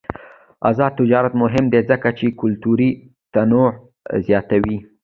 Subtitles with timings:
[0.69, 2.89] آزاد تجارت مهم دی ځکه چې کلتوري
[3.33, 3.69] تنوع
[4.25, 4.77] زیاتوي.